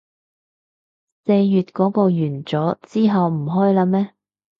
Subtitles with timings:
[1.27, 2.11] 四月嗰個完
[2.43, 4.15] 咗，之後唔開喇咩